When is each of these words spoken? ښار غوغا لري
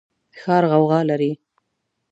ښار 0.39 0.63
غوغا 0.71 0.99
لري 1.09 1.31